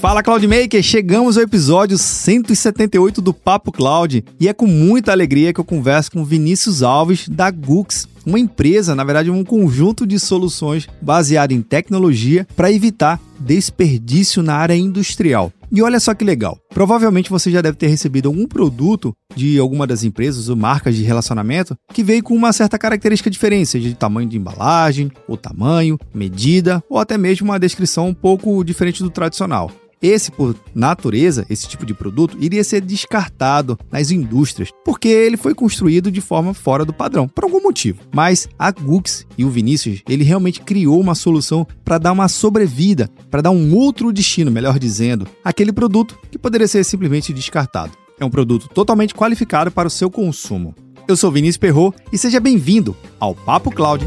[0.00, 5.58] Fala Cloudmaker, chegamos ao episódio 178 do Papo Cloud e é com muita alegria que
[5.58, 10.86] eu converso com Vinícius Alves da Gux, uma empresa, na verdade, um conjunto de soluções
[11.02, 15.52] baseado em tecnologia para evitar desperdício na área industrial.
[15.70, 16.56] E olha só que legal.
[16.70, 21.02] Provavelmente você já deve ter recebido algum produto de alguma das empresas ou marcas de
[21.02, 25.98] relacionamento que veio com uma certa característica diferente, seja de tamanho de embalagem, ou tamanho,
[26.14, 29.72] medida, ou até mesmo uma descrição um pouco diferente do tradicional.
[30.00, 35.54] Esse, por natureza, esse tipo de produto, iria ser descartado nas indústrias, porque ele foi
[35.54, 38.00] construído de forma fora do padrão, por algum motivo.
[38.14, 43.10] Mas a Gux e o Vinícius, ele realmente criou uma solução para dar uma sobrevida,
[43.30, 47.92] para dar um outro destino, melhor dizendo, aquele produto que poderia ser simplesmente descartado.
[48.20, 50.74] É um produto totalmente qualificado para o seu consumo.
[51.08, 54.06] Eu sou Vinícius Perro e seja bem-vindo ao Papo Cloud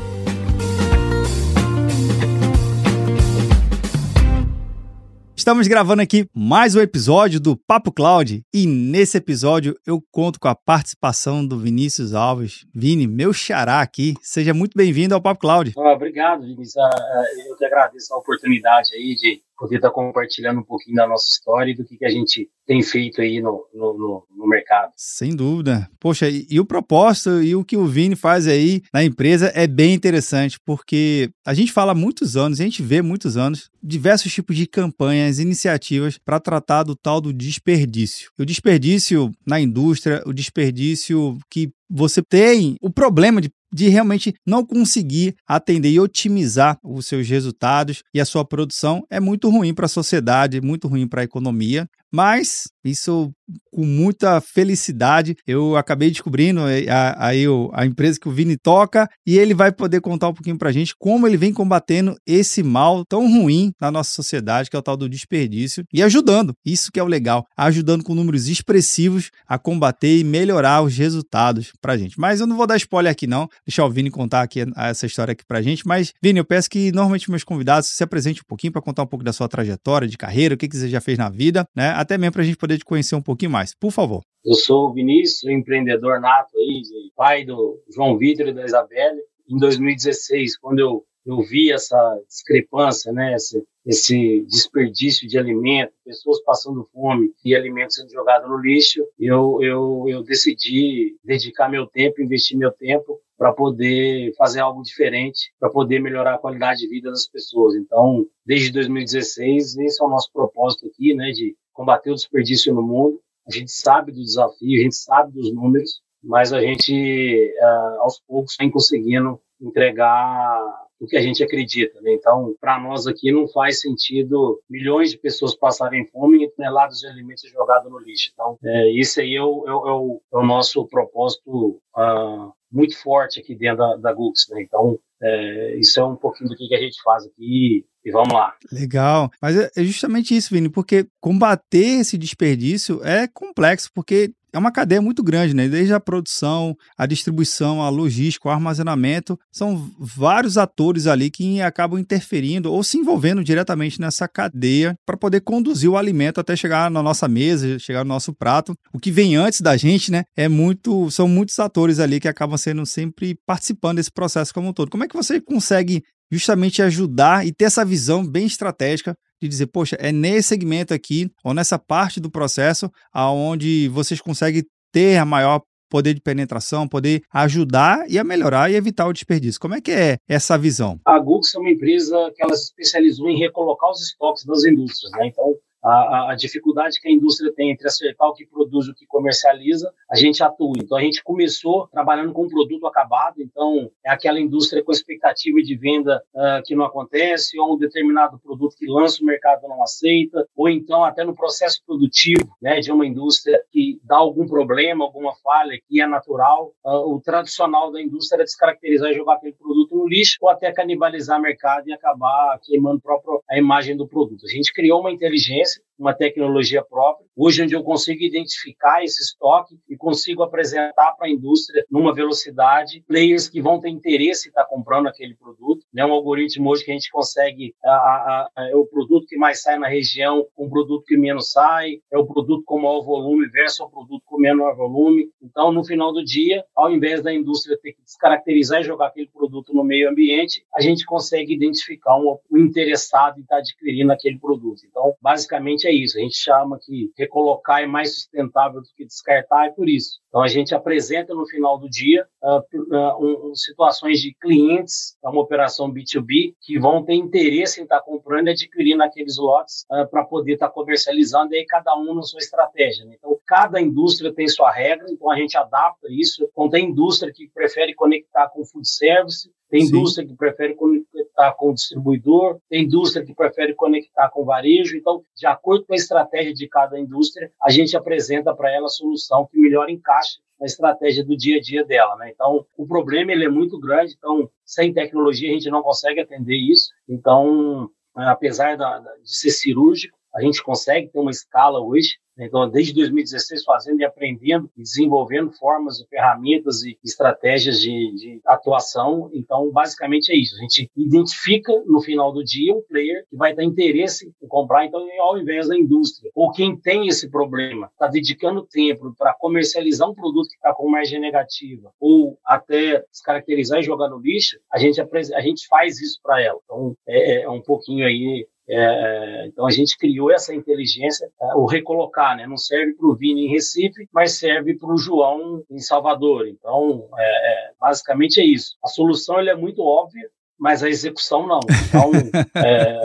[5.41, 10.47] Estamos gravando aqui mais um episódio do Papo Cloud e nesse episódio eu conto com
[10.47, 12.63] a participação do Vinícius Alves.
[12.75, 15.73] Vini, meu xará aqui, seja muito bem-vindo ao Papo Cloud.
[15.75, 16.77] Ah, obrigado, Vinícius.
[16.77, 21.07] Ah, ah, eu que agradeço a oportunidade aí de poder estar compartilhando um pouquinho da
[21.07, 24.91] nossa história e do que, que a gente tem feito aí no, no, no mercado.
[24.95, 25.87] Sem dúvida.
[25.99, 29.67] Poxa, e, e, o propósito e o que o Vini faz aí na empresa é
[29.67, 34.33] bem interessante, porque a gente fala há muitos anos, a gente vê muitos anos, diversos
[34.33, 38.31] tipos de campanhas, iniciativas para tratar do tal do desperdício.
[38.39, 44.65] O desperdício na indústria, o desperdício que você tem o problema de de realmente não
[44.65, 49.85] conseguir atender e otimizar os seus resultados e a sua produção é muito ruim para
[49.85, 51.87] a sociedade, muito ruim para a economia.
[52.11, 53.31] Mas isso
[53.71, 55.35] com muita felicidade.
[55.45, 56.85] Eu acabei descobrindo eh,
[57.17, 60.57] aí a, a, empresa que o Vini toca e ele vai poder contar um pouquinho
[60.57, 64.75] para a gente como ele vem combatendo esse mal tão ruim na nossa sociedade, que
[64.75, 66.53] é o tal do desperdício, e ajudando.
[66.65, 71.71] Isso que é o legal, ajudando com números expressivos a combater e melhorar os resultados
[71.81, 72.19] para a gente.
[72.19, 75.31] Mas eu não vou dar spoiler aqui não, deixar o Vini contar aqui essa história
[75.33, 75.87] aqui para a gente.
[75.87, 79.07] Mas Vini, eu peço que normalmente meus convidados se apresente um pouquinho para contar um
[79.07, 81.91] pouco da sua trajetória de carreira, o que, que você já fez na vida, né?
[82.01, 83.75] Até mesmo para a gente poder te conhecer um pouquinho mais.
[83.75, 84.23] Por favor.
[84.43, 86.81] Eu sou o Vinícius, empreendedor nato aí,
[87.15, 89.21] pai do João Vitor e da Isabelle.
[89.47, 96.41] Em 2016, quando eu, eu vi essa discrepância, né, esse, esse desperdício de alimento, pessoas
[96.43, 102.19] passando fome e alimentos sendo jogados no lixo, eu, eu, eu decidi dedicar meu tempo,
[102.19, 107.09] investir meu tempo para poder fazer algo diferente, para poder melhorar a qualidade de vida
[107.09, 107.73] das pessoas.
[107.73, 112.83] Então, desde 2016, esse é o nosso propósito aqui, né, de combater o desperdício no
[112.83, 113.19] mundo.
[113.47, 118.21] A gente sabe do desafio, a gente sabe dos números, mas a gente, uh, aos
[118.27, 121.99] poucos, vem conseguindo entregar o que a gente acredita.
[121.99, 122.13] Né?
[122.13, 127.07] Então, para nós aqui, não faz sentido milhões de pessoas passarem fome e toneladas de
[127.07, 128.29] alimentos jogados no lixo.
[128.31, 133.39] Então, é, isso aí é o, é o, é o nosso propósito uh, muito forte
[133.39, 134.47] aqui dentro da, da Gux.
[134.51, 134.61] Né?
[134.61, 138.53] Então, é, isso é um pouquinho do que a gente faz aqui e vamos lá.
[138.71, 139.31] Legal.
[139.41, 144.71] Mas é, é justamente isso, Vini, porque combater esse desperdício é complexo, porque é uma
[144.71, 145.67] cadeia muito grande, né?
[145.67, 151.99] Desde a produção, a distribuição, a logística, o armazenamento, são vários atores ali que acabam
[151.99, 157.01] interferindo ou se envolvendo diretamente nessa cadeia para poder conduzir o alimento até chegar na
[157.01, 158.75] nossa mesa, chegar no nosso prato.
[158.93, 160.23] O que vem antes da gente, né?
[160.35, 164.73] É muito, são muitos atores ali que acabam sendo sempre participando desse processo como um
[164.73, 164.91] todo.
[164.91, 169.67] Como é que você consegue justamente ajudar e ter essa visão bem estratégica de dizer,
[169.67, 175.25] poxa, é nesse segmento aqui, ou nessa parte do processo, aonde vocês conseguem ter a
[175.25, 179.59] maior poder de penetração, poder ajudar e a melhorar e evitar o desperdício.
[179.59, 180.99] Como é que é essa visão?
[181.05, 185.11] A Gux é uma empresa que ela se especializou em recolocar os estoques das indústrias,
[185.11, 185.27] né?
[185.27, 185.53] Então,
[185.83, 189.05] a, a, dificuldade que a indústria tem entre acertar o que produz e o que
[189.05, 190.73] comercializa, a gente atua.
[190.77, 195.61] Então, a gente começou trabalhando com um produto acabado, então, é aquela indústria com expectativa
[195.61, 199.81] de venda uh, que não acontece, ou um determinado produto que lança o mercado não
[199.81, 205.03] aceita, ou então até no processo produtivo né, de uma indústria que dá algum problema,
[205.03, 206.73] alguma falha, que é natural.
[206.85, 210.71] Uh, o tradicional da indústria era descaracterizar e jogar aquele produto no lixo, ou até
[210.71, 213.01] canibalizar o mercado e acabar queimando
[213.49, 214.45] a imagem do produto.
[214.45, 217.27] A gente criou uma inteligência because uma tecnologia própria.
[217.35, 223.03] Hoje, onde eu consigo identificar esse estoque e consigo apresentar para a indústria numa velocidade
[223.07, 225.85] players que vão ter interesse em estar comprando aquele produto.
[225.95, 229.37] É um algoritmo hoje que a gente consegue a, a, a, é o produto que
[229.37, 233.47] mais sai na região, um produto que menos sai, é o produto com maior volume
[233.49, 235.29] versus o produto com menor volume.
[235.41, 239.27] Então, no final do dia, ao invés da indústria ter que descaracterizar e jogar aquele
[239.27, 244.39] produto no meio ambiente, a gente consegue identificar um, um interessado em estar adquirindo aquele
[244.39, 244.81] produto.
[244.89, 246.17] Então, basicamente é isso.
[246.17, 250.19] A gente chama que recolocar é mais sustentável do que descartar, é por isso.
[250.31, 255.27] Então, a gente apresenta no final do dia uh, uh, um, situações de clientes, é
[255.27, 260.09] uma operação B2B, que vão ter interesse em estar comprando e adquirindo aqueles lotes uh,
[260.09, 263.03] para poder estar comercializando, e aí cada um na sua estratégia.
[263.03, 263.15] Né?
[263.19, 266.47] Então, cada indústria tem sua regra, então a gente adapta isso.
[266.49, 269.87] Então, tem indústria que prefere conectar com food service, tem Sim.
[269.87, 274.97] indústria que prefere conectar com o distribuidor, tem indústria que prefere conectar com o varejo.
[274.97, 278.89] Então, de acordo com a estratégia de cada indústria, a gente apresenta para ela a
[278.89, 280.20] solução que melhor encaixa
[280.59, 282.15] na estratégia do dia a dia dela.
[282.17, 282.31] Né?
[282.33, 284.13] Então, o problema ele é muito grande.
[284.17, 286.91] Então, sem tecnologia a gente não consegue atender isso.
[287.09, 292.93] Então, apesar da, de ser cirúrgico, a gente consegue ter uma escala hoje então, desde
[292.93, 299.29] 2016, fazendo e aprendendo desenvolvendo formas e ferramentas e estratégias de, de, atuação.
[299.33, 300.55] Então, basicamente é isso.
[300.55, 304.85] A gente identifica no final do dia um player que vai ter interesse em comprar.
[304.85, 310.09] Então, ao invés da indústria, ou quem tem esse problema, está dedicando tempo para comercializar
[310.09, 314.77] um produto que está com margem negativa, ou até descaracterizar e jogar no lixo, a
[314.77, 316.59] gente, a gente faz isso para ela.
[316.63, 321.65] Então, é, é um pouquinho aí é, então a gente criou essa inteligência, é, o
[321.65, 322.47] recolocar, né?
[322.47, 326.47] Não serve para o Vini em Recife, mas serve para o João em Salvador.
[326.47, 328.77] Então, é, é, basicamente é isso.
[328.83, 330.29] A solução é muito óbvia,
[330.61, 331.59] mas a execução não.
[331.87, 332.11] Então,
[332.55, 332.99] é,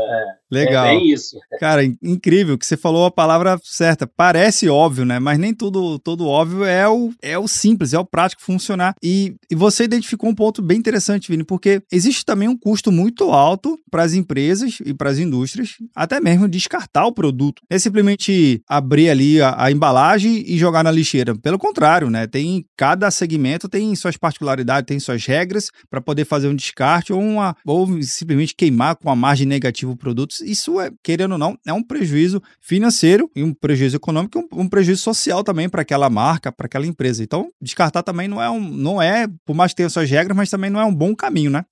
[0.50, 0.87] Legal.
[0.87, 1.38] É bem isso.
[1.58, 4.06] Cara, incrível que você falou a palavra certa.
[4.06, 5.19] Parece óbvio, né?
[5.19, 8.94] Mas nem tudo, todo óbvio é o, é o simples, é o prático funcionar.
[9.03, 13.31] E, e você identificou um ponto bem interessante, Vini, porque existe também um custo muito
[13.31, 17.62] alto para as empresas e para as indústrias, até mesmo descartar o produto.
[17.69, 21.35] É simplesmente abrir ali a, a embalagem e jogar na lixeira.
[21.37, 22.26] Pelo contrário, né?
[22.26, 27.20] Tem cada segmento tem suas particularidades, tem suas regras para poder fazer um descarte ou,
[27.20, 31.59] uma, ou simplesmente queimar com a margem negativa o produto isso é, querendo ou não,
[31.67, 36.09] é um prejuízo financeiro e um prejuízo econômico, um, um prejuízo social também para aquela
[36.09, 37.23] marca, para aquela empresa.
[37.23, 40.51] Então, descartar também não é um, não é, por mais que tenha suas regras, mas
[40.51, 41.65] também não é um bom caminho, né?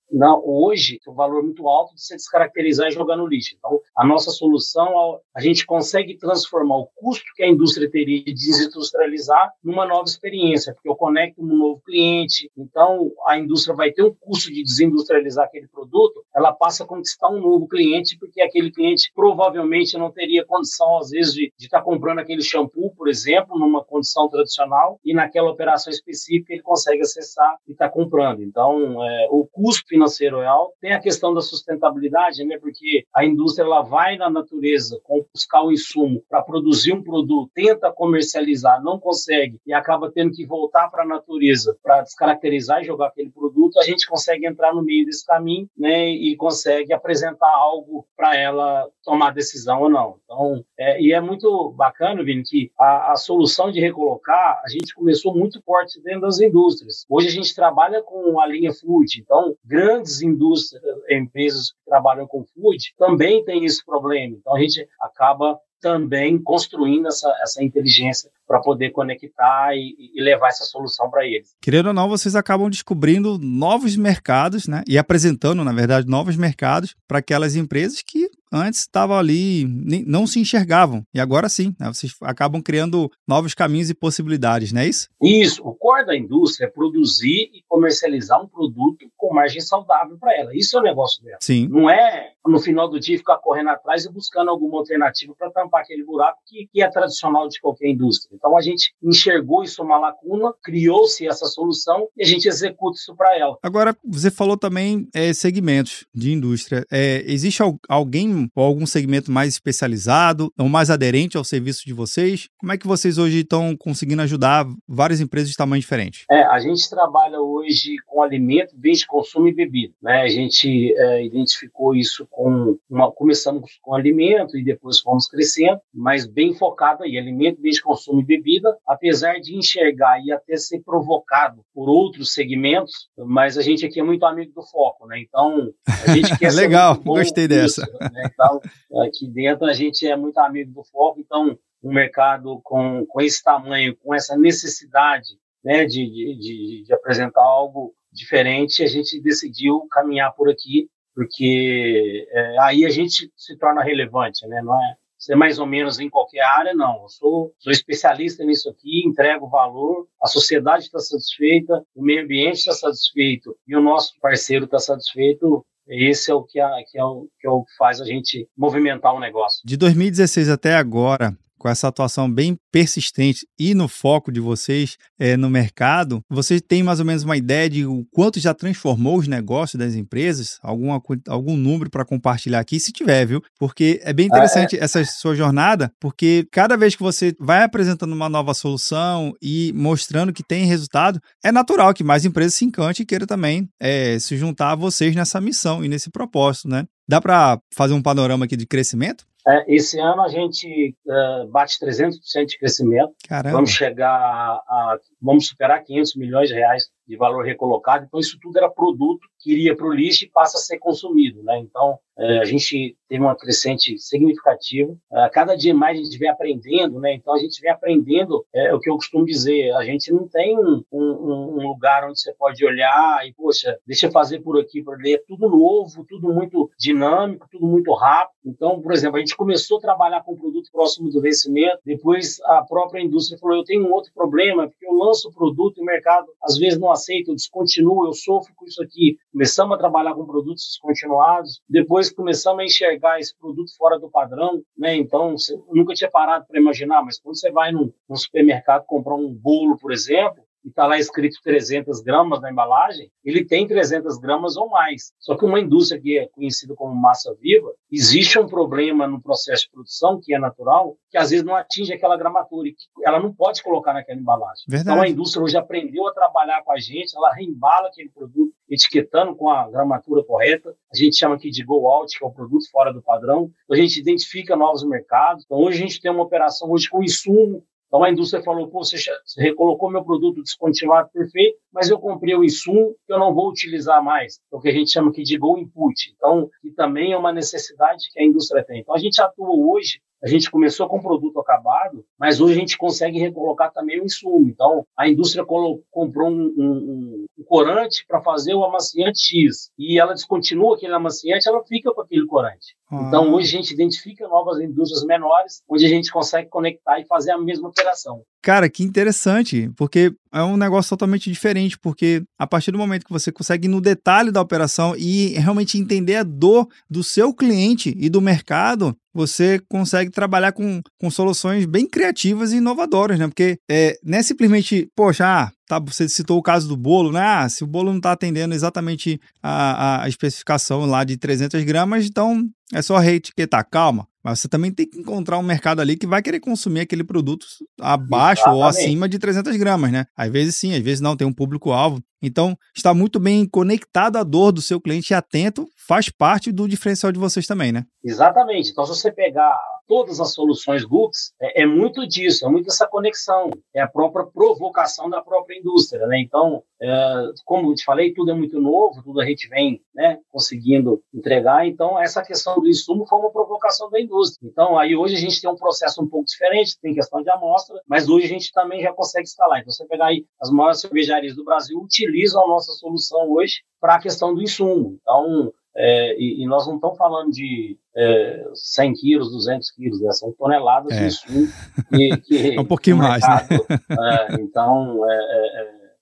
[0.43, 3.55] Hoje tem um valor muito alto de se descaracterizar e jogar no lixo.
[3.57, 8.33] Então, a nossa solução, a gente consegue transformar o custo que a indústria teria de
[8.33, 14.03] desindustrializar numa nova experiência, porque eu conecto um novo cliente, então a indústria vai ter
[14.03, 18.71] um custo de desindustrializar aquele produto, ela passa a conquistar um novo cliente, porque aquele
[18.71, 23.59] cliente provavelmente não teria condição, às vezes, de estar tá comprando aquele shampoo, por exemplo,
[23.59, 28.41] numa condição tradicional, e naquela operação específica ele consegue acessar e está comprando.
[28.41, 30.04] Então, é, o custo financeiro
[30.41, 30.73] é alto.
[30.79, 32.57] Tem a questão da sustentabilidade, né?
[32.59, 34.99] Porque a indústria ela vai na natureza
[35.33, 40.45] buscar o insumo para produzir um produto, tenta comercializar, não consegue e acaba tendo que
[40.45, 43.79] voltar para a natureza para descaracterizar e jogar aquele produto.
[43.79, 46.09] A gente consegue entrar no meio desse caminho, né?
[46.09, 50.17] E consegue apresentar algo para ela tomar decisão ou não.
[50.23, 54.93] Então, é, e é muito bacana, Vini, que a, a solução de recolocar a gente
[54.93, 57.05] começou muito forte dentro das indústrias.
[57.09, 59.55] Hoje a gente trabalha com a linha food, então
[59.95, 64.35] grandes indústrias, empresas que trabalham com food também têm esse problema.
[64.37, 70.47] Então a gente acaba também construindo essa, essa inteligência para poder conectar e, e, levar
[70.47, 71.55] essa solução para eles.
[71.61, 74.83] Querendo ou não, vocês acabam descobrindo novos mercados, né?
[74.87, 78.24] E apresentando, na verdade, novos mercados para aquelas empresas que
[78.55, 79.65] antes estavam ali,
[80.05, 81.03] não se enxergavam.
[81.13, 81.87] E agora sim, né?
[81.87, 85.09] vocês acabam criando novos caminhos e possibilidades, não é isso?
[85.21, 85.61] Isso.
[85.63, 90.55] O core da indústria é produzir e comercializar um produto com margem saudável para ela.
[90.55, 91.37] Isso é o negócio dela.
[91.41, 91.67] Sim.
[91.67, 95.81] Não é, no final do dia, ficar correndo atrás e buscando alguma alternativa para tampar
[95.81, 98.35] aquele buraco que, que é tradicional de qualquer indústria.
[98.35, 103.15] Então, a gente enxergou isso uma lacuna, criou-se essa solução e a gente executa isso
[103.15, 103.57] para ela.
[103.61, 106.85] Agora, você falou também é, segmentos de indústria.
[106.91, 112.47] É, existe alguém ou algum segmento mais especializado ou mais aderente ao serviço de vocês?
[112.57, 116.25] Como é que vocês hoje estão conseguindo ajudar várias empresas de tamanho diferente?
[116.29, 119.93] É, a gente trabalha hoje com alimento, bens de consumo e bebida.
[120.01, 120.21] Né?
[120.21, 126.25] A gente é, identificou isso com uma, começamos com alimento e depois fomos crescendo, mas
[126.25, 130.81] bem focado aí, alimento, bem de consumo e bebida, apesar de enxergar e até ser
[130.83, 135.19] provocado por outros segmentos, mas a gente aqui é muito amigo do foco, né?
[135.19, 137.81] Então, a gente quer Legal, gostei dessa.
[137.99, 138.29] Né?
[138.35, 138.61] Então,
[139.01, 143.43] aqui dentro a gente é muito amigo do foco, então um mercado com, com esse
[143.43, 145.27] tamanho, com essa necessidade
[145.63, 152.59] né, de, de, de, apresentar algo diferente, a gente decidiu caminhar por aqui, porque é,
[152.61, 154.61] aí a gente se torna relevante, né?
[154.61, 157.01] Não é ser mais ou menos em qualquer área, não.
[157.03, 162.57] Eu sou, sou especialista nisso aqui, entrego valor, a sociedade está satisfeita, o meio ambiente
[162.57, 165.65] está satisfeito e o nosso parceiro está satisfeito.
[165.87, 168.47] Esse é o que, é, que, é o, que é o que faz a gente
[168.57, 169.61] movimentar o negócio.
[169.63, 175.35] De 2016 até agora, com essa atuação bem persistente e no foco de vocês é,
[175.35, 179.27] no mercado, vocês têm mais ou menos uma ideia de o quanto já transformou os
[179.27, 180.59] negócios das empresas?
[180.61, 183.41] Alguma, algum número para compartilhar aqui, se tiver, viu?
[183.57, 184.83] Porque é bem interessante ah, é.
[184.83, 190.31] essa sua jornada, porque cada vez que você vai apresentando uma nova solução e mostrando
[190.31, 194.37] que tem resultado, é natural que mais empresas se encantem e queiram também é, se
[194.37, 196.85] juntar a vocês nessa missão e nesse propósito, né?
[197.09, 199.25] Dá para fazer um panorama aqui de crescimento?
[199.47, 203.13] É, esse ano a gente uh, bate 300% de crescimento.
[203.27, 203.57] Caramba.
[203.57, 208.05] Vamos chegar a, vamos superar 500 milhões de reais de valor recolocado.
[208.05, 211.43] Então isso tudo era produto que iria para o lixo e passa a ser consumido,
[211.43, 211.59] né?
[211.59, 214.95] Então é, a gente teve uma crescente significativa.
[215.11, 217.13] É, cada dia mais a gente vem aprendendo, né?
[217.13, 219.71] Então a gente vem aprendendo é, o que eu costumo dizer.
[219.73, 224.07] A gente não tem um, um, um lugar onde você pode olhar e poxa, deixa
[224.07, 225.15] eu fazer por aqui por ali.
[225.15, 228.35] É tudo novo, tudo muito dinâmico, tudo muito rápido.
[228.45, 231.79] Então, por exemplo, a gente começou a trabalhar com produto próximo do vencimento.
[231.85, 235.77] Depois a própria indústria falou: eu tenho um outro problema porque eu lanço o produto
[235.77, 239.17] e o mercado às vezes não aceito, eu descontinuo, eu sofro com isso aqui.
[239.31, 244.61] Começamos a trabalhar com produtos descontinuados, depois começamos a enxergar esse produto fora do padrão,
[244.77, 244.95] né?
[244.95, 245.35] Então,
[245.71, 249.77] nunca tinha parado para imaginar, mas quando você vai num, num supermercado comprar um bolo,
[249.77, 254.67] por exemplo, e está lá escrito 300 gramas na embalagem, ele tem 300 gramas ou
[254.67, 255.13] mais.
[255.19, 259.65] Só que uma indústria que é conhecida como massa viva, existe um problema no processo
[259.65, 263.31] de produção, que é natural, que às vezes não atinge aquela gramatura, e ela não
[263.31, 264.63] pode colocar naquela embalagem.
[264.67, 264.89] Verdade.
[264.89, 269.35] Então a indústria hoje aprendeu a trabalhar com a gente, ela reembala aquele produto, etiquetando
[269.35, 270.75] com a gramatura correta.
[270.91, 273.51] A gente chama aqui de go out, que é o produto fora do padrão.
[273.63, 275.45] Então, a gente identifica novos mercados.
[275.45, 277.63] Então hoje a gente tem uma operação hoje com insumo
[277.95, 278.97] então a indústria falou: Pô, você
[279.37, 284.03] recolocou meu produto descontinuado perfeito, mas eu comprei o insumo que eu não vou utilizar
[284.03, 286.13] mais, é o que a gente chama aqui de go input.
[286.13, 288.81] Então, que também é uma necessidade que a indústria tem.
[288.81, 292.77] Então a gente atua hoje a gente começou com produto acabado, mas hoje a gente
[292.77, 294.47] consegue recolocar também o insumo.
[294.47, 300.13] Então, a indústria comprou um, um, um corante para fazer o amaciante X e ela
[300.13, 302.75] descontinua aquele amaciante, ela fica com aquele corante.
[302.89, 303.05] Ah.
[303.07, 307.31] Então, hoje a gente identifica novas indústrias menores, onde a gente consegue conectar e fazer
[307.31, 308.23] a mesma operação.
[308.41, 313.11] Cara, que interessante, porque é um negócio totalmente diferente, porque a partir do momento que
[313.11, 317.95] você consegue ir no detalhe da operação e realmente entender a dor do seu cliente
[317.97, 323.27] e do mercado, você consegue trabalhar com, com soluções bem criativas e inovadoras, né?
[323.27, 327.21] Porque é, não é simplesmente, poxa, ah, tá, você citou o caso do bolo, né?
[327.21, 332.05] Ah, se o bolo não está atendendo exatamente a, a especificação lá de 300 gramas,
[332.05, 332.43] então
[332.73, 333.67] é só reetiquetar.
[333.69, 337.03] Calma, mas você também tem que encontrar um mercado ali que vai querer consumir aquele
[337.03, 337.45] produto
[337.79, 338.57] abaixo Exatamente.
[338.57, 340.05] ou acima de 300 gramas, né?
[340.15, 342.01] Às vezes sim, às vezes não, tem um público-alvo.
[342.21, 346.67] Então, está muito bem conectado à dor do seu cliente e atento faz parte do
[346.67, 347.85] diferencial de vocês também, né?
[348.03, 348.71] Exatamente.
[348.71, 352.87] Então, se você pegar todas as soluções Gux, é, é, muito disso, é muito essa
[352.87, 356.19] conexão, é a própria provocação da própria indústria, né?
[356.19, 360.19] Então, é, como eu te falei, tudo é muito novo, tudo a gente vem né,
[360.29, 364.47] conseguindo entregar, então essa questão do insumo foi uma provocação da indústria.
[364.47, 367.79] Então, aí hoje a gente tem um processo um pouco diferente, tem questão de amostra,
[367.87, 369.59] mas hoje a gente também já consegue escalar.
[369.59, 373.95] Então, você pegar aí as maiores cervejarias do Brasil utilizam a nossa solução hoje para
[373.95, 374.97] a questão do insumo.
[375.01, 380.11] Então, é, e, e, nós não estamos falando de é, 100 quilos, 200 quilos, né?
[380.13, 380.99] são toneladas é.
[380.99, 381.47] de insumo.
[381.89, 383.47] Que, que, é um pouquinho mais, né?
[383.69, 385.15] É, então, é,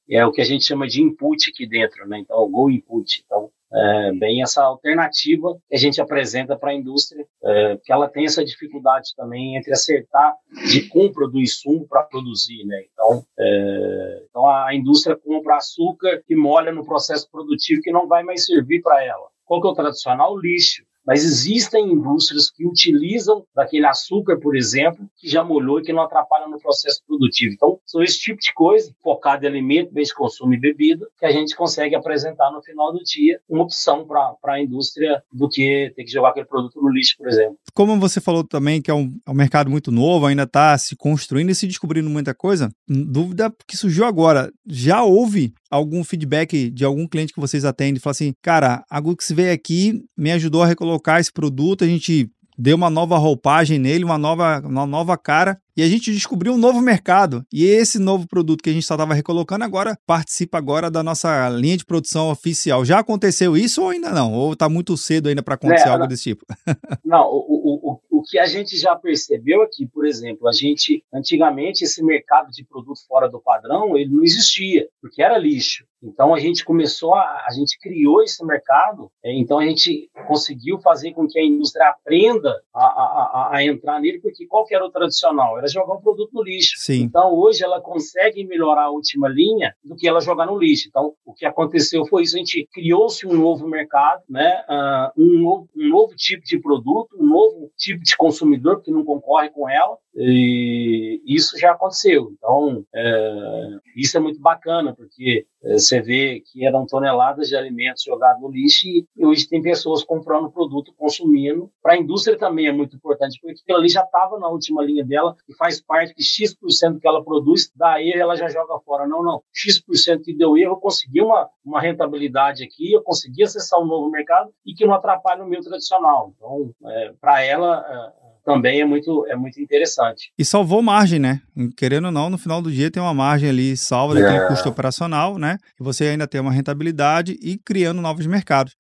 [0.09, 2.19] é, é, o que a gente chama de input aqui dentro, né?
[2.19, 3.23] Então, o go input.
[3.25, 8.07] Então, é, bem essa alternativa que a gente apresenta para a indústria, é, que ela
[8.07, 10.35] tem essa dificuldade também entre acertar
[10.69, 12.83] de compra do insumo para produzir, né?
[12.93, 18.21] Então, é, então a indústria compra açúcar que molha no processo produtivo que não vai
[18.21, 19.32] mais servir para ela.
[19.45, 20.33] Qual que é o tradicional?
[20.33, 20.83] O lixo.
[21.05, 26.03] Mas existem indústrias que utilizam daquele açúcar, por exemplo, que já molhou e que não
[26.03, 27.53] atrapalha no processo produtivo.
[27.53, 31.25] Então, são esse tipo de coisa, focado em alimento, bem de consumo e bebida, que
[31.25, 35.91] a gente consegue apresentar no final do dia uma opção para a indústria do que
[35.95, 37.57] ter que jogar aquele produto no lixo, por exemplo.
[37.73, 40.95] Como você falou também que é um, é um mercado muito novo, ainda está se
[40.95, 44.51] construindo e se descobrindo muita coisa, dúvida que surgiu agora.
[44.65, 47.99] Já houve algum feedback de algum cliente que vocês atendem?
[47.99, 52.29] Fala assim, cara, a Gux veio aqui, me ajudou a recolocar esse produto, a gente
[52.55, 56.57] deu uma nova roupagem nele, uma nova, uma nova cara, e a gente descobriu um
[56.57, 57.45] novo mercado.
[57.51, 61.49] E esse novo produto que a gente só estava recolocando agora participa agora da nossa
[61.49, 62.85] linha de produção oficial.
[62.85, 64.33] Já aconteceu isso ou ainda não?
[64.33, 66.45] Ou está muito cedo ainda para acontecer é, algo desse tipo?
[67.03, 71.83] não, o, o, o que a gente já percebeu aqui, por exemplo, a gente antigamente
[71.83, 75.85] esse mercado de produto fora do padrão ele não existia porque era lixo.
[76.01, 79.09] Então a gente começou a, a gente criou esse mercado.
[79.23, 84.01] É, então a gente conseguiu fazer com que a indústria aprenda a, a, a entrar
[84.01, 85.57] nele, porque qual que era o tradicional?
[85.63, 86.75] Era jogar um produto no lixo.
[86.77, 87.03] Sim.
[87.03, 90.89] Então hoje ela consegue melhorar a última linha do que ela jogar no lixo.
[90.89, 94.63] Então o que aconteceu foi isso: a gente criou-se um novo mercado, né?
[94.69, 99.05] Uh, um, novo, um novo tipo de produto, um novo tipo de consumidor que não
[99.05, 99.97] concorre com ela.
[100.15, 102.31] E isso já aconteceu.
[102.37, 108.03] Então, é, isso é muito bacana, porque é, você vê que eram toneladas de alimentos
[108.03, 111.71] jogados no lixo e hoje tem pessoas comprando produto, consumindo.
[111.81, 115.03] Para a indústria também é muito importante, porque aquilo ali já estava na última linha
[115.03, 119.07] dela e faz parte que X% que ela produz, daí ela já joga fora.
[119.07, 119.41] Não, não.
[119.51, 124.09] X% que deu erro, eu consegui uma, uma rentabilidade aqui, eu consegui acessar um novo
[124.11, 126.33] mercado e que não atrapalha o meu tradicional.
[126.35, 130.31] Então, é, para ela, é, também é muito, é muito interessante.
[130.37, 131.41] E salvou margem, né?
[131.77, 134.47] Querendo ou não, no final do dia tem uma margem ali salva daquele é.
[134.47, 135.57] custo operacional, né?
[135.79, 138.75] E você ainda tem uma rentabilidade e criando novos mercados.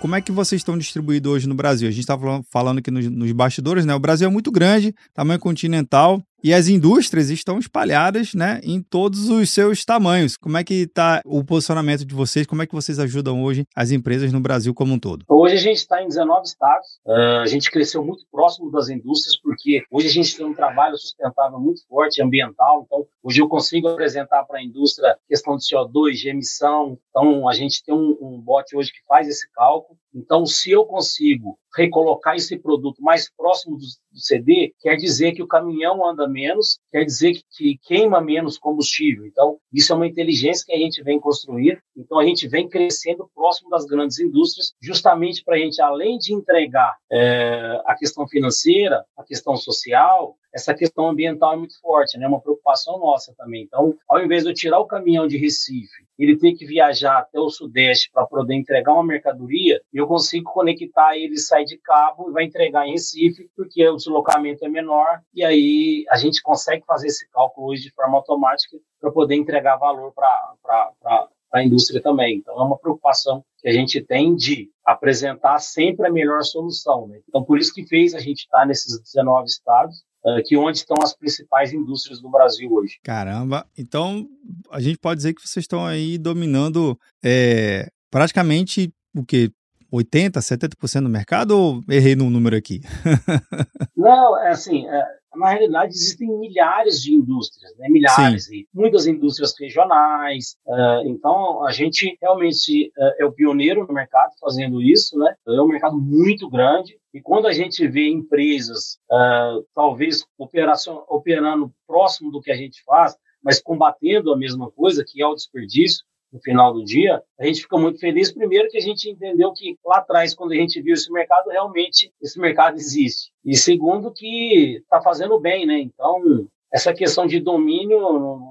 [0.00, 1.88] Como é que vocês estão distribuídos hoje no Brasil?
[1.88, 3.94] A gente estava falando aqui nos, nos bastidores, né?
[3.94, 9.28] O Brasil é muito grande, tamanho continental, e as indústrias estão espalhadas né, em todos
[9.28, 10.36] os seus tamanhos.
[10.36, 12.46] Como é que está o posicionamento de vocês?
[12.46, 15.24] Como é que vocês ajudam hoje as empresas no Brasil como um todo?
[15.28, 16.86] Hoje a gente está em 19 estados.
[17.06, 20.96] Uh, a gente cresceu muito próximo das indústrias porque hoje a gente tem um trabalho
[20.96, 22.84] sustentável muito forte, ambiental.
[22.86, 26.98] Então, hoje eu consigo apresentar para a indústria questão de CO2, de emissão.
[27.10, 29.98] Então, a gente tem um, um bot hoje que faz esse cálculo.
[30.14, 33.84] Então, se eu consigo recolocar esse produto mais próximo do,
[34.16, 38.58] do, CD, quer dizer que o caminhão anda menos, quer dizer que, que, queima menos
[38.58, 39.26] combustível.
[39.26, 41.82] Então, isso é uma inteligência que a gente vem construir.
[41.96, 46.34] Então, a gente vem crescendo próximo das grandes indústrias, justamente para a gente, além de
[46.34, 52.24] entregar é, a questão financeira, a questão social, essa questão ambiental é muito forte, né?
[52.24, 53.64] É uma preocupação nossa também.
[53.64, 57.38] Então, ao invés de eu tirar o caminhão de Recife, ele ter que viajar até
[57.38, 62.32] o Sudeste para poder entregar uma mercadoria, eu consigo conectar ele, sair de cabo e
[62.32, 67.08] vai entregar em Recife, porque o deslocamento é menor, e aí a gente consegue fazer
[67.08, 72.38] esse cálculo hoje de forma automática para poder entregar valor para a indústria também.
[72.38, 77.08] Então, é uma preocupação que a gente tem de apresentar sempre a melhor solução.
[77.08, 77.20] Né?
[77.28, 80.02] Então, por isso que fez a gente estar tá nesses 19 estados,
[80.44, 82.98] que onde estão as principais indústrias do Brasil hoje.
[83.02, 83.66] Caramba!
[83.76, 84.26] Então,
[84.70, 89.50] a gente pode dizer que vocês estão aí dominando é, praticamente o que
[89.90, 92.80] 80, 70% do mercado ou errei no número aqui?
[93.96, 95.04] Não, é assim, é,
[95.36, 97.88] na realidade existem milhares de indústrias, né?
[97.88, 100.56] milhares, e muitas indústrias regionais.
[100.66, 105.34] Uh, então a gente realmente uh, é o pioneiro no mercado fazendo isso, né?
[105.46, 106.98] É um mercado muito grande.
[107.12, 113.16] E quando a gente vê empresas, uh, talvez operando próximo do que a gente faz,
[113.42, 116.04] mas combatendo a mesma coisa, que é o desperdício,
[116.36, 118.30] no final do dia, a gente fica muito feliz.
[118.30, 122.12] Primeiro, que a gente entendeu que lá atrás, quando a gente viu esse mercado, realmente
[122.22, 123.32] esse mercado existe.
[123.44, 125.78] E segundo, que está fazendo bem, né?
[125.78, 127.98] Então, essa questão de domínio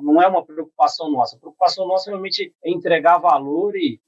[0.01, 1.35] não é uma preocupação nossa.
[1.35, 3.99] A preocupação nossa realmente é entregar valor e,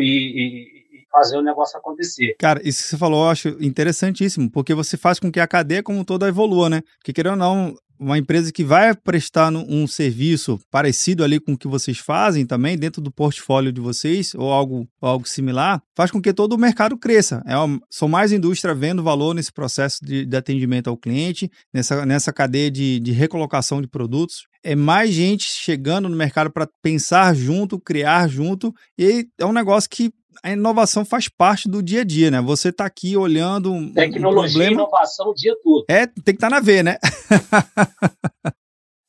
[0.00, 0.77] e
[1.10, 2.34] fazer o negócio acontecer.
[2.38, 5.82] Cara, isso que você falou eu acho interessantíssimo, porque você faz com que a cadeia
[5.82, 6.82] como toda evolua, né?
[6.98, 11.58] Porque querendo ou não, uma empresa que vai prestar um serviço parecido ali com o
[11.58, 16.22] que vocês fazem também dentro do portfólio de vocês ou algo, algo similar, faz com
[16.22, 17.42] que todo o mercado cresça.
[17.44, 22.06] É uma, são mais indústria vendo valor nesse processo de, de atendimento ao cliente, nessa,
[22.06, 24.46] nessa cadeia de, de recolocação de produtos.
[24.62, 29.90] É mais gente chegando no mercado para pensar junto, criar junto, e é um negócio
[29.90, 32.40] que a inovação faz parte do dia a dia, né?
[32.40, 34.70] Você está aqui olhando um, Tecnologia problema...
[34.70, 35.84] e inovação o dia todo.
[35.88, 36.98] É, tem que estar tá na V, né?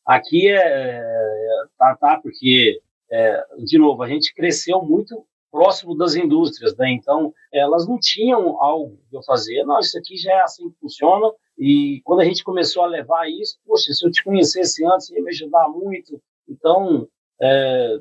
[0.06, 1.04] aqui é,
[1.78, 6.92] tá, tá, porque é, de novo, a gente cresceu muito próximo das indústrias, né?
[6.92, 9.64] Então, elas não tinham algo para fazer.
[9.64, 11.32] Não, isso aqui já é assim que funciona.
[11.58, 15.22] E quando a gente começou a levar isso, poxa, se eu te conhecesse antes, ia
[15.22, 16.22] me ajudar muito.
[16.48, 17.08] Então,
[17.42, 17.98] é,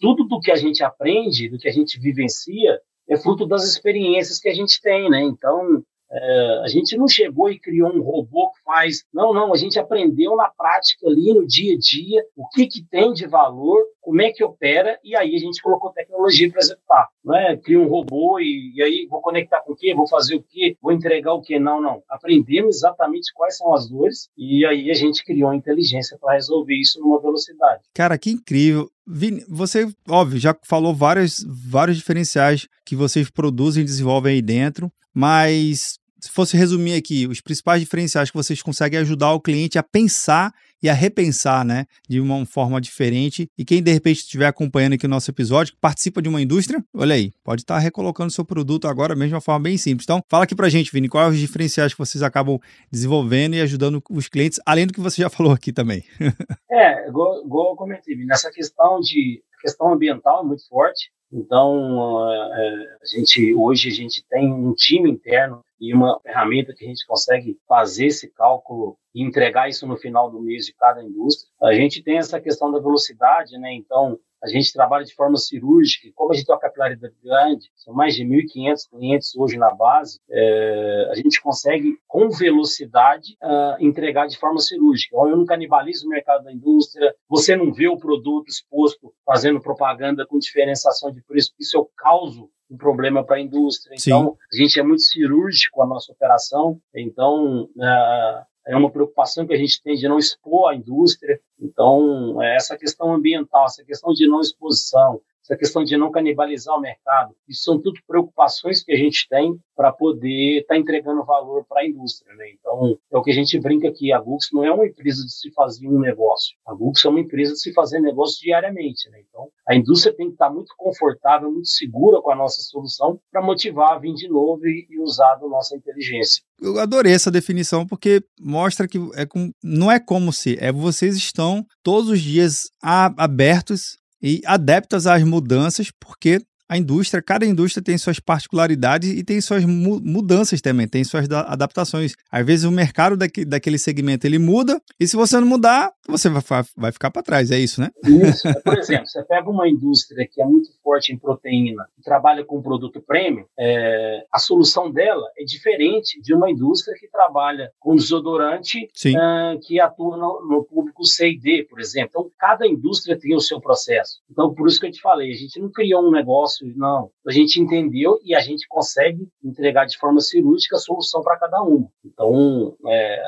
[0.00, 4.40] tudo do que a gente aprende, do que a gente vivencia, é fruto das experiências
[4.40, 5.22] que a gente tem, né?
[5.22, 9.04] Então, é, a gente não chegou e criou um robô que faz.
[9.12, 12.82] Não, não, a gente aprendeu na prática ali, no dia a dia, o que, que
[12.82, 17.08] tem de valor, como é que opera, e aí a gente colocou tecnologia para executar.
[17.24, 19.94] Não é cria um robô e, e, aí vou conectar com o quê?
[19.94, 20.76] Vou fazer o quê?
[20.80, 21.58] Vou entregar o quê?
[21.58, 22.02] Não, não.
[22.08, 26.74] Aprendemos exatamente quais são as dores e aí a gente criou a inteligência para resolver
[26.74, 27.82] isso numa velocidade.
[27.94, 28.88] Cara, que incrível.
[29.08, 34.90] Vini, você, óbvio, já falou vários, vários diferenciais que vocês produzem e desenvolvem aí dentro,
[35.16, 39.82] mas se fosse resumir aqui, os principais diferenciais que vocês conseguem ajudar o cliente a
[39.82, 40.52] pensar
[40.82, 43.48] e a repensar, né, de uma forma diferente.
[43.56, 47.14] E quem de repente estiver acompanhando aqui o nosso episódio, participa de uma indústria, olha
[47.14, 50.04] aí, pode estar recolocando seu produto agora mesmo de uma forma bem simples.
[50.04, 52.58] Então, fala aqui pra gente, Vini, quais os diferenciais que vocês acabam
[52.92, 56.04] desenvolvendo e ajudando os clientes, além do que você já falou aqui também.
[56.70, 61.10] é, igual, igual eu comentei, nessa questão de questão ambiental é muito forte.
[61.32, 66.84] Então, é, a gente hoje a gente tem um time interno e uma ferramenta que
[66.84, 71.02] a gente consegue fazer esse cálculo e entregar isso no final do mês de cada
[71.02, 71.50] indústria.
[71.62, 73.74] A gente tem essa questão da velocidade, né?
[73.74, 77.92] Então, a gente trabalha de forma cirúrgica, como a gente tem uma capilaridade grande, são
[77.92, 84.26] mais de 1.500 clientes hoje na base, é, a gente consegue, com velocidade, uh, entregar
[84.26, 85.16] de forma cirúrgica.
[85.16, 90.24] Eu não canibalizo o mercado da indústria, você não vê o produto exposto fazendo propaganda
[90.24, 93.94] com diferenciação de preço, isso eu causo um problema para a indústria.
[93.98, 94.36] Então, Sim.
[94.52, 99.56] a gente é muito cirúrgico a nossa operação, então uh, é uma preocupação que a
[99.56, 101.40] gente tem de não expor a indústria.
[101.60, 106.76] Então, é essa questão ambiental, essa questão de não exposição, essa questão de não canibalizar
[106.76, 111.24] o mercado, isso são tudo preocupações que a gente tem para poder estar tá entregando
[111.24, 112.34] valor para a indústria.
[112.34, 112.50] Né?
[112.58, 115.32] Então, é o que a gente brinca aqui, a Gux não é uma empresa de
[115.32, 119.08] se fazer um negócio, a Gux é uma empresa de se fazer negócio diariamente.
[119.10, 119.22] Né?
[119.28, 123.20] Então, a indústria tem que estar tá muito confortável, muito segura com a nossa solução
[123.30, 126.42] para motivar a vir de novo e, e usar a nossa inteligência.
[126.60, 131.16] Eu adorei essa definição porque mostra que é com, não é como se, é vocês
[131.16, 137.96] estão todos os dias abertos e adeptas às mudanças, porque a indústria, cada indústria tem
[137.96, 142.14] suas particularidades e tem suas mu mudanças também, tem suas adaptações.
[142.30, 146.28] Às vezes o mercado daqui, daquele segmento ele muda e se você não mudar, você
[146.28, 146.42] vai,
[146.76, 147.90] vai ficar para trás, é isso, né?
[148.04, 148.48] Isso.
[148.62, 152.62] Por exemplo, você pega uma indústria que é muito forte em proteína e trabalha com
[152.62, 158.88] produto premium, é, a solução dela é diferente de uma indústria que trabalha com desodorante
[159.06, 162.10] é, que atua no, no público C e D, por exemplo.
[162.10, 164.20] Então, cada indústria tem o seu processo.
[164.30, 167.10] Então, por isso que eu te falei, a gente não criou um negócio não.
[167.26, 171.62] A gente entendeu e a gente consegue entregar de forma cirúrgica a solução para cada
[171.62, 171.88] um.
[172.04, 173.22] Então, é,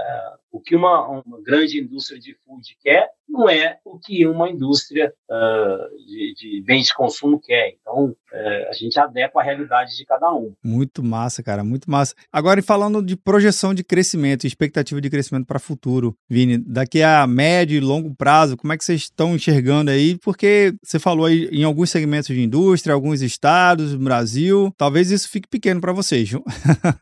[0.50, 5.12] o que uma, uma, grande indústria de food quer não é o que uma indústria
[5.30, 7.74] uh, de, de, bens de consumo quer.
[7.80, 10.54] Então, uh, a gente adequa a realidade de cada um.
[10.64, 12.14] Muito massa, cara, muito massa.
[12.32, 17.26] Agora, falando de projeção de crescimento, expectativa de crescimento para o futuro, Vini, daqui a
[17.26, 20.16] médio e longo prazo, como é que vocês estão enxergando aí?
[20.18, 25.48] Porque você falou aí em alguns segmentos de indústria, alguns estados, Brasil, talvez isso fique
[25.48, 26.30] pequeno para vocês.
[26.30, 26.42] Viu?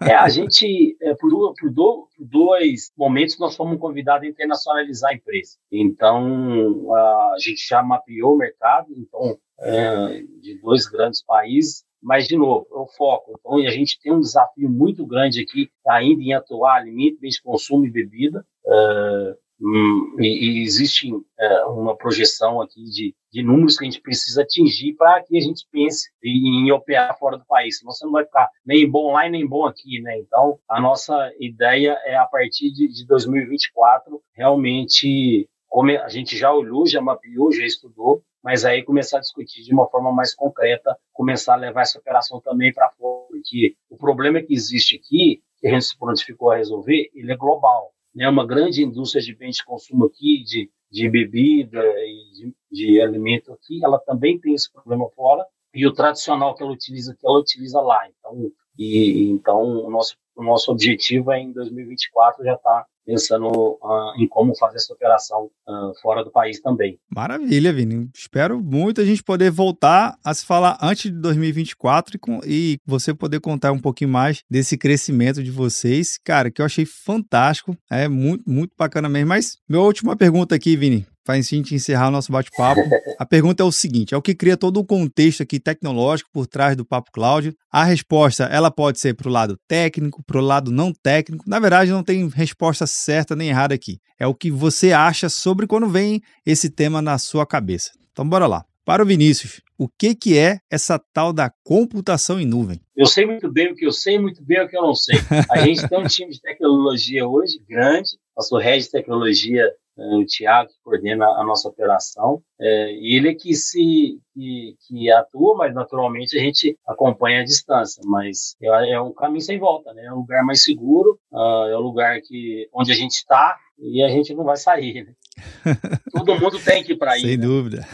[0.02, 5.10] é, a gente, é, por, por, do, por dois momentos, nós fomos convidados a internacionalizar
[5.10, 5.56] a empresa.
[5.70, 12.36] Então, a gente já mapeou o mercado, então, é, de dois grandes países, mas, de
[12.36, 13.36] novo, é o foco.
[13.38, 17.84] Então, a gente tem um desafio muito grande aqui, ainda em atuar alimento, de consumo
[17.84, 18.44] e bebida.
[18.66, 24.02] É, Hum, e, e, existe é, uma projeção aqui de, de, números que a gente
[24.02, 27.78] precisa atingir para que a gente pense em, em, operar fora do país.
[27.78, 30.18] Senão você não vai ficar nem bom lá e nem bom aqui, né?
[30.18, 36.52] Então, a nossa ideia é, a partir de, de 2024, realmente, como a gente já
[36.52, 40.94] olhou, já mapeou, já estudou, mas aí começar a discutir de uma forma mais concreta,
[41.14, 45.66] começar a levar essa operação também para fora, porque o problema que existe aqui, que
[45.66, 49.56] a gente se prontificou a resolver, ele é global né, uma grande indústria de bens
[49.56, 54.72] de consumo aqui, de, de bebida e de, de alimento aqui, ela também tem esse
[54.72, 58.08] problema fora, e o tradicional que ela utiliza aqui, ela utiliza lá.
[58.08, 63.48] Então, e, então o, nosso, o nosso objetivo é em 2024 já estar tá pensando
[63.48, 66.98] uh, em como fazer essa operação uh, fora do país também.
[67.08, 68.10] Maravilha, Vini.
[68.12, 72.78] Espero muito a gente poder voltar a se falar antes de 2024 e, com, e
[72.84, 76.18] você poder contar um pouquinho mais desse crescimento de vocês.
[76.24, 77.76] Cara, que eu achei fantástico.
[77.90, 79.28] É muito, muito bacana mesmo.
[79.28, 82.80] Mas, minha última pergunta aqui, Vini para a gente encerrar o nosso bate-papo.
[83.18, 86.46] A pergunta é o seguinte: é o que cria todo o contexto aqui tecnológico por
[86.46, 87.52] trás do Papo Cloud.
[87.70, 91.44] A resposta, ela pode ser para o lado técnico, para o lado não técnico.
[91.46, 93.98] Na verdade, não tem resposta certa nem errada aqui.
[94.18, 97.90] É o que você acha sobre quando vem esse tema na sua cabeça.
[98.12, 98.64] Então, bora lá.
[98.84, 102.80] Para o Vinícius, o que, que é essa tal da computação em nuvem?
[102.96, 105.16] Eu sei muito bem o que eu sei, muito bem o que eu não sei.
[105.50, 110.68] A gente tem um time de tecnologia hoje grande, nosso head de tecnologia, o Tiago,
[110.68, 116.36] que coordena a nossa operação, é, ele é que se que, que, atua, mas naturalmente
[116.36, 118.02] a gente acompanha a distância.
[118.04, 120.04] Mas é, é um caminho sem volta, né?
[120.04, 124.02] É um lugar mais seguro, uh, é um lugar que onde a gente está e
[124.02, 125.04] a gente não vai sair.
[125.04, 125.14] Né?
[126.12, 127.20] Todo mundo tem que ir para aí.
[127.20, 127.46] Sem né?
[127.46, 127.88] dúvida.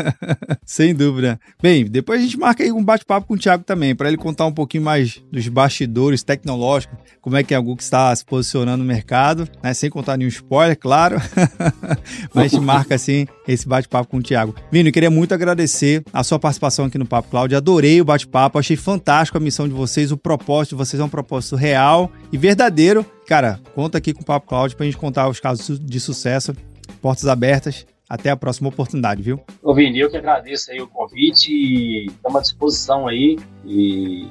[0.64, 1.40] Sem dúvida.
[1.62, 4.46] Bem, depois a gente marca aí um bate-papo com o Thiago também, para ele contar
[4.46, 8.84] um pouquinho mais dos bastidores tecnológicos, como é que a Google está se posicionando no
[8.84, 9.72] mercado, né?
[9.72, 11.16] sem contar nenhum spoiler, claro.
[12.34, 14.54] Mas a gente marca assim esse bate-papo com o Thiago.
[14.70, 17.54] Vini, eu queria muito agradecer a sua participação aqui no Papo Cloud.
[17.54, 21.08] Adorei o bate-papo, achei fantástico a missão de vocês, o propósito de vocês é um
[21.08, 23.04] propósito real e verdadeiro.
[23.26, 26.54] Cara, conta aqui com o Papo Cloud para a gente contar os casos de sucesso
[27.04, 27.86] portas abertas.
[28.08, 29.40] Até a próxima oportunidade, viu?
[29.62, 33.38] Ô Vini, eu que agradeço aí o convite e estamos à disposição aí.
[33.64, 34.26] E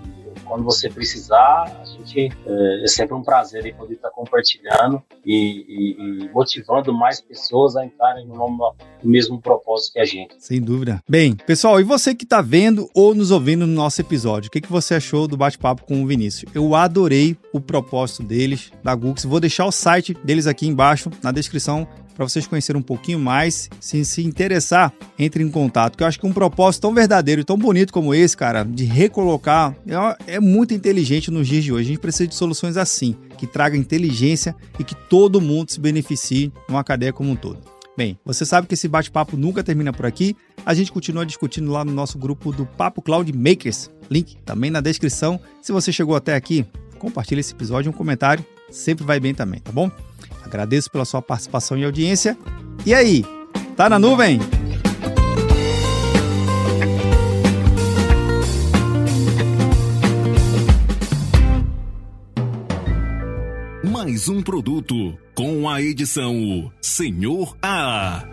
[0.46, 5.66] quando você precisar, a gente é, é sempre um prazer aí poder estar compartilhando e,
[5.68, 10.36] e, e, motivando mais pessoas a entrarem no, no, mesmo propósito que a gente.
[10.40, 11.02] Sem dúvida.
[11.10, 14.62] Bem, pessoal, e você que está vendo ou nos ouvindo no nosso episódio, o que,
[14.62, 16.52] que você achou do bate-papo com o Vinícius?
[16.54, 19.16] Eu adorei o propósito deles, da Google.
[19.26, 23.70] Vou deixar o site deles aqui embaixo na descrição para vocês conhecerem um pouquinho mais.
[23.80, 25.98] Se se interessar, entre em contato.
[25.98, 28.84] Que eu acho que um propósito tão verdadeiro e tão bonito como esse, cara, de
[28.84, 31.84] recolocar, é, é muito inteligente nos dias de hoje.
[31.84, 36.52] A gente precisa de soluções assim, que traga inteligência e que todo mundo se beneficie
[36.68, 37.60] numa cadeia como um todo.
[37.96, 40.36] Bem, você sabe que esse bate-papo nunca termina por aqui.
[40.66, 43.92] A gente continua discutindo lá no nosso grupo do Papo Cloud Makers.
[44.10, 45.40] Link também na descrição.
[45.62, 46.66] Se você chegou até aqui,
[46.98, 49.92] compartilhe esse episódio, um comentário, sempre vai bem também, tá bom?
[50.54, 52.38] Agradeço pela sua participação e audiência.
[52.86, 53.26] E aí,
[53.76, 54.40] tá na nuvem?
[63.84, 68.24] Mais um produto com a edição Senhor A.